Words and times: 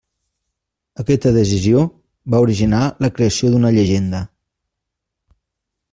Aquesta 1.03 1.33
decisió 1.35 1.83
va 2.35 2.41
originar 2.47 2.81
la 3.07 3.11
creació 3.19 3.53
d'una 3.57 3.75
llegenda. 3.79 4.23